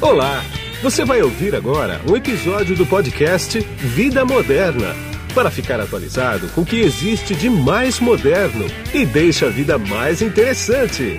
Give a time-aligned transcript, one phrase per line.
[0.00, 0.44] Olá!
[0.82, 4.94] Você vai ouvir agora um episódio do podcast Vida Moderna
[5.34, 10.20] para ficar atualizado com o que existe de mais moderno e deixa a vida mais
[10.20, 11.18] interessante.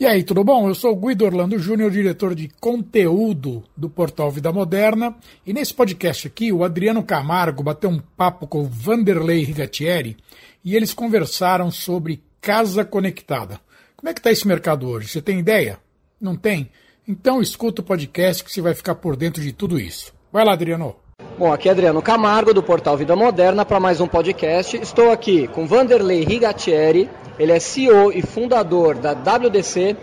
[0.00, 0.66] E aí, tudo bom?
[0.66, 5.14] Eu sou Guido Orlando Júnior, diretor de conteúdo do portal Vida Moderna.
[5.46, 10.16] E nesse podcast aqui, o Adriano Camargo bateu um papo com o Vanderlei Rigatieri
[10.64, 13.58] e eles conversaram sobre casa conectada.
[13.96, 15.08] Como é que está esse mercado hoje?
[15.08, 15.78] Você tem ideia?
[16.20, 16.70] Não tem?
[17.08, 20.12] Então escuta o podcast que você vai ficar por dentro de tudo isso.
[20.30, 20.94] Vai lá, Adriano.
[21.38, 24.76] Bom, aqui é Adriano Camargo, do portal Vida Moderna, para mais um podcast.
[24.76, 27.08] Estou aqui com Vanderlei Rigatieri,
[27.38, 29.96] ele é CEO e fundador da WDC,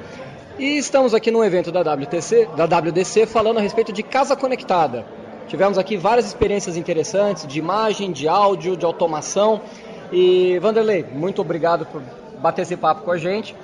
[0.58, 5.05] e estamos aqui no evento da WTC, da WDC, falando a respeito de casa conectada.
[5.48, 9.62] Tivemos aqui várias experiências interessantes de imagem, de áudio, de automação.
[10.12, 12.02] E Vanderlei, muito obrigado por
[12.41, 13.55] bater esse papo com a gente.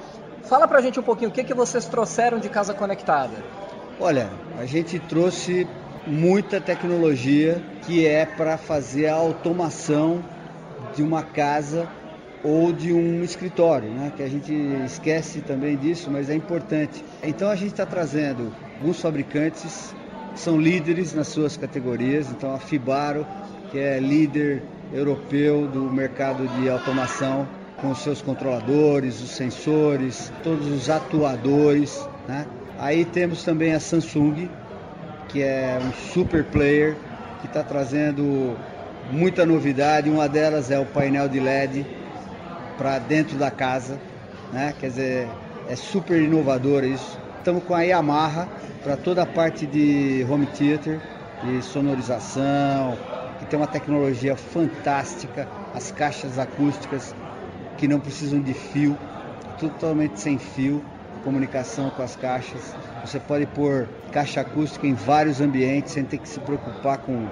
[0.43, 3.35] Fala pra gente um pouquinho o que, que vocês trouxeram de casa conectada.
[3.99, 5.67] Olha, a gente trouxe
[6.05, 10.23] muita tecnologia que é para fazer a automação
[10.95, 11.87] de uma casa
[12.43, 14.11] ou de um escritório, né?
[14.15, 14.53] que a gente
[14.85, 17.03] esquece também disso, mas é importante.
[17.23, 19.93] Então a gente está trazendo alguns fabricantes
[20.33, 23.25] que são líderes nas suas categorias, então a Fibaro,
[23.71, 27.47] que é líder europeu do mercado de automação,
[27.81, 32.07] com os seus controladores, os sensores, todos os atuadores.
[32.27, 32.45] Né?
[32.79, 34.49] Aí temos também a Samsung,
[35.29, 36.95] que é um super player,
[37.41, 38.57] que está trazendo
[39.11, 40.09] muita novidade.
[40.09, 41.85] Uma delas é o painel de LED
[42.77, 43.99] para dentro da casa,
[44.51, 44.73] né?
[44.79, 45.27] quer dizer,
[45.69, 47.19] é super inovador isso.
[47.37, 48.47] Estamos com a Yamaha
[48.83, 50.99] para toda a parte de home theater,
[51.43, 52.97] de sonorização,
[53.39, 57.15] que tem uma tecnologia fantástica, as caixas acústicas
[57.77, 58.97] que não precisam de fio,
[59.59, 60.83] totalmente sem fio,
[61.23, 62.75] comunicação com as caixas.
[63.05, 67.27] Você pode pôr caixa acústica em vários ambientes sem ter que se preocupar com,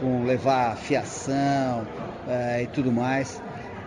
[0.00, 1.86] com levar fiação
[2.28, 3.42] é, e tudo mais.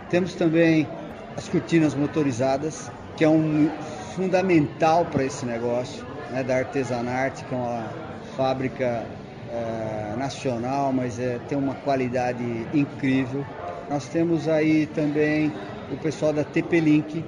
[0.10, 0.88] Temos também
[1.36, 3.70] as cortinas motorizadas, que é um
[4.16, 7.88] fundamental para esse negócio, né, da Artesanarte, que é uma
[8.36, 9.06] fábrica
[9.52, 13.46] é, nacional, mas é, tem uma qualidade incrível.
[13.90, 15.52] Nós temos aí também
[15.92, 17.24] o pessoal da TP-Link,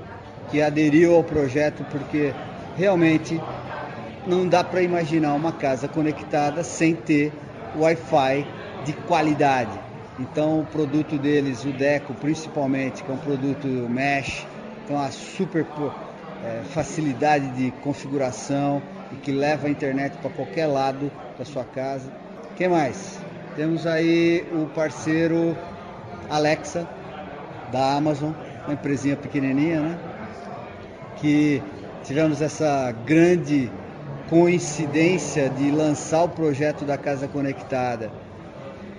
[0.50, 2.34] que aderiu ao projeto porque
[2.76, 3.40] realmente
[4.28, 7.32] não dá para imaginar uma casa conectada sem ter
[7.76, 8.46] Wi-Fi
[8.86, 9.78] de qualidade.
[10.20, 14.46] Então o produto deles, o Deco principalmente, que é um produto mesh,
[14.86, 15.66] tem uma super
[16.44, 18.82] é, facilidade de configuração
[19.14, 22.12] e que leva a internet para qualquer lado da sua casa.
[22.56, 23.20] Que mais?
[23.56, 25.56] Temos aí o parceiro
[26.30, 26.88] Alexa
[27.72, 28.32] da Amazon,
[28.70, 29.98] uma empresinha pequenininha, né?
[31.18, 31.62] Que
[32.04, 33.70] tivemos essa grande
[34.30, 38.12] coincidência de lançar o projeto da Casa Conectada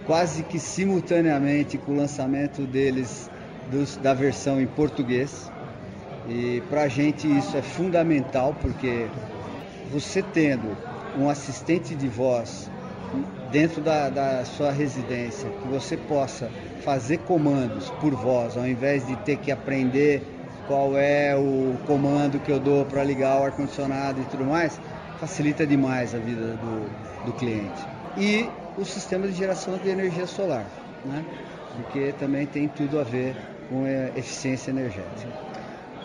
[0.06, 3.30] quase que simultaneamente com o lançamento deles
[3.70, 5.48] dos, da versão em português.
[6.28, 9.06] E para a gente isso é fundamental porque
[9.92, 10.76] você tendo
[11.16, 12.68] um assistente de voz
[13.50, 16.50] dentro da, da, sua residência, que você possa
[16.84, 20.22] fazer comandos por voz, ao invés de ter que aprender
[20.66, 24.80] qual é o comando que eu dou para ligar o ar-condicionado e tudo mais,
[25.18, 27.86] facilita demais a vida do, do cliente.
[28.16, 30.64] E o sistema de geração de energia solar,
[31.04, 31.24] né?
[31.74, 33.36] porque também tem tudo a ver
[33.68, 35.28] com a eficiência energética.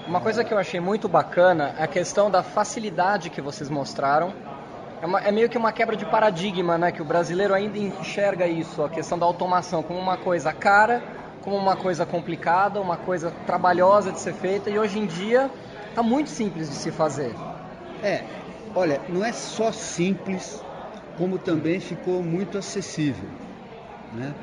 [0.07, 4.33] Uma coisa que eu achei muito bacana é a questão da facilidade que vocês mostraram
[5.01, 6.91] é, uma, é, meio que uma quebra de paradigma, né?
[6.91, 11.03] Que o brasileiro ainda enxerga isso, a questão da automação, como uma coisa cara,
[11.41, 15.49] como uma coisa complicada, uma coisa trabalhosa de ser feita, e hoje em dia
[15.89, 17.33] está muito simples de se fazer.
[18.03, 18.23] É,
[18.75, 20.63] olha, não é só simples,
[21.17, 23.29] como também ficou muito acessível,
[24.13, 24.33] né?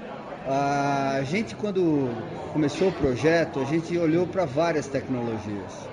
[0.44, 2.10] A gente, quando
[2.52, 5.88] começou o projeto, a gente olhou para várias tecnologias.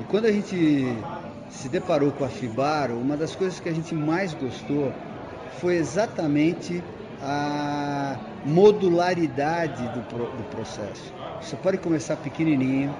[0.00, 0.96] E quando a gente
[1.50, 4.92] se deparou com a Fibaro, uma das coisas que a gente mais gostou
[5.60, 6.82] foi exatamente
[7.22, 11.12] a modularidade do, do processo.
[11.40, 12.94] Você pode começar pequenininho,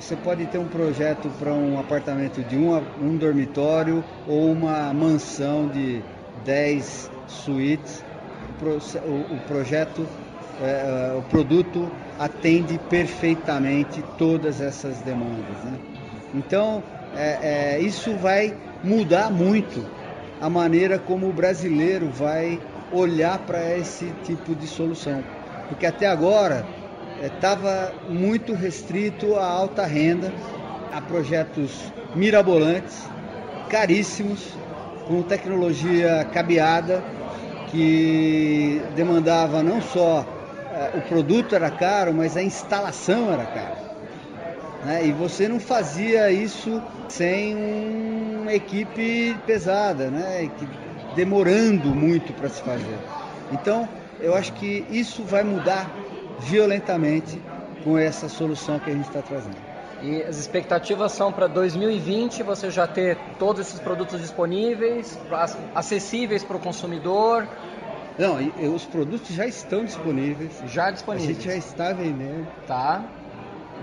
[0.00, 5.68] você pode ter um projeto para um apartamento de um, um dormitório ou uma mansão
[5.68, 6.02] de
[6.44, 8.02] 10 suítes.
[8.60, 10.06] O, o, o projeto,
[10.62, 11.88] é, o produto
[12.18, 15.62] atende perfeitamente todas essas demandas.
[15.64, 15.78] Né?
[16.34, 16.82] Então,
[17.16, 19.84] é, é, isso vai mudar muito
[20.40, 22.60] a maneira como o brasileiro vai
[22.92, 25.22] olhar para esse tipo de solução.
[25.68, 26.64] Porque até agora
[27.22, 30.32] estava muito restrito à alta renda,
[30.92, 33.02] a projetos mirabolantes,
[33.68, 34.40] caríssimos,
[35.06, 37.02] com tecnologia cabeada,
[37.70, 40.24] que demandava não só
[40.72, 43.87] eh, o produto era caro, mas a instalação era cara.
[44.84, 45.06] Né?
[45.06, 47.54] E você não fazia isso sem
[48.42, 50.50] uma equipe pesada, né?
[51.14, 52.98] demorando muito para se fazer.
[53.52, 53.88] Então,
[54.20, 55.90] eu acho que isso vai mudar
[56.40, 57.40] violentamente
[57.82, 59.56] com essa solução que a gente está trazendo.
[60.00, 65.18] E as expectativas são para 2020 você já ter todos esses produtos disponíveis,
[65.74, 67.48] acessíveis para o consumidor.
[68.16, 68.36] Não,
[68.74, 70.52] os produtos já estão disponíveis.
[70.66, 71.30] Já disponíveis.
[71.30, 72.46] A gente já está vendendo.
[72.66, 73.04] Tá.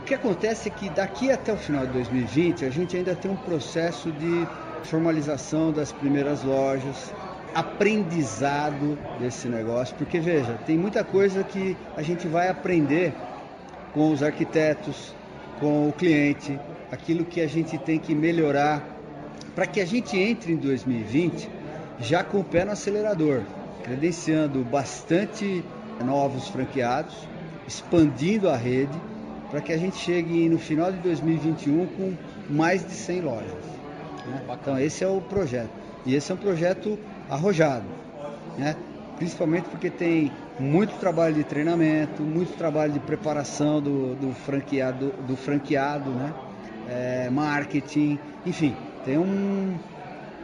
[0.05, 3.35] Que acontece é que daqui até o final de 2020 a gente ainda tem um
[3.35, 4.47] processo de
[4.83, 7.11] formalização das primeiras lojas,
[7.55, 13.15] aprendizado desse negócio, porque veja, tem muita coisa que a gente vai aprender
[13.95, 15.15] com os arquitetos,
[15.59, 16.59] com o cliente,
[16.91, 18.87] aquilo que a gente tem que melhorar
[19.55, 21.49] para que a gente entre em 2020
[21.99, 23.41] já com o pé no acelerador,
[23.83, 25.63] credenciando bastante
[26.03, 27.15] novos franqueados,
[27.67, 28.95] expandindo a rede,
[29.49, 32.13] para que a gente chegue no final de 2021 com
[32.49, 33.65] mais de 100 lojas.
[34.27, 34.41] Né?
[34.61, 35.69] Então esse é o projeto.
[36.05, 36.99] E esse é um projeto
[37.29, 37.85] arrojado,
[38.57, 38.75] né?
[39.17, 45.35] principalmente porque tem muito trabalho de treinamento, muito trabalho de preparação do, do franqueado, do
[45.35, 46.33] franqueado, né?
[46.87, 49.75] É, marketing, enfim, tem um.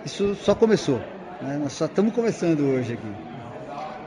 [0.03, 0.99] Isso só começou.
[1.39, 1.59] Né?
[1.61, 3.30] Nós só estamos começando hoje aqui.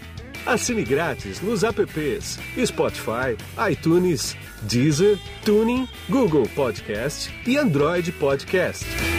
[0.46, 3.38] Assine grátis nos apps Spotify,
[3.70, 9.11] iTunes, Deezer, Tuning, Google Podcast e Android Podcast.